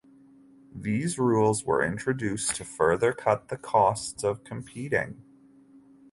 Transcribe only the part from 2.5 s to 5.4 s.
to further cut the costs of competing.